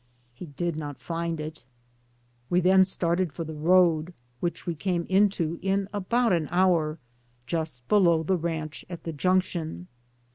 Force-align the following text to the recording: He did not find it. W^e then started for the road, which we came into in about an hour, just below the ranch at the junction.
He 0.33 0.47
did 0.47 0.77
not 0.77 0.97
find 0.97 1.39
it. 1.39 1.63
W^e 2.51 2.63
then 2.63 2.83
started 2.85 3.31
for 3.31 3.43
the 3.43 3.53
road, 3.53 4.15
which 4.39 4.65
we 4.65 4.73
came 4.73 5.05
into 5.09 5.59
in 5.61 5.87
about 5.93 6.33
an 6.33 6.47
hour, 6.49 6.97
just 7.45 7.87
below 7.87 8.23
the 8.23 8.35
ranch 8.35 8.83
at 8.89 9.03
the 9.03 9.13
junction. 9.13 9.85